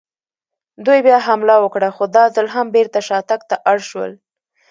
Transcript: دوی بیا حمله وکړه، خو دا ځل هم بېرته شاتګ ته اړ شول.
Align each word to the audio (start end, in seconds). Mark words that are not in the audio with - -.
دوی 0.85 0.99
بیا 1.07 1.17
حمله 1.27 1.55
وکړه، 1.59 1.89
خو 1.95 2.03
دا 2.15 2.23
ځل 2.35 2.47
هم 2.55 2.67
بېرته 2.75 2.99
شاتګ 3.07 3.39
ته 3.49 3.55
اړ 3.71 3.77
شول. 3.89 4.11